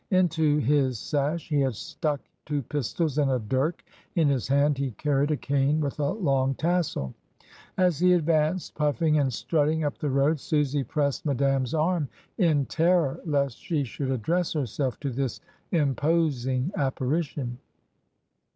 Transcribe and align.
Into 0.09 0.57
his 0.57 0.97
sash 0.97 1.47
he 1.49 1.61
had 1.61 1.75
stuck 1.75 2.21
two 2.47 2.63
pistols 2.63 3.19
and 3.19 3.29
a 3.29 3.37
dirk, 3.37 3.83
in 4.15 4.29
his 4.29 4.47
hand 4.47 4.75
he 4.79 4.93
carried 4.93 5.29
a 5.29 5.37
cane 5.37 5.79
with 5.79 5.99
a 5.99 6.09
long 6.09 6.55
tassel. 6.55 7.13
As 7.77 7.99
he 7.99 8.13
advanced 8.13 8.73
puffing 8.73 9.19
and 9.19 9.31
strutting 9.31 9.83
up 9.83 9.99
the 9.99 10.09
road, 10.09 10.39
Susy 10.39 10.83
pressed 10.83 11.23
Madame's 11.23 11.75
arm, 11.75 12.09
in 12.39 12.65
terror 12.65 13.19
lest 13.27 13.59
she 13.59 13.83
should 13.83 14.09
address 14.09 14.53
herself 14.53 14.99
to 15.01 15.11
this 15.11 15.39
imposing 15.71 16.71
apparition. 16.75 17.59